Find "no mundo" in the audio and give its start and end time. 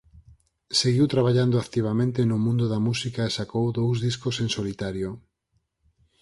2.29-2.65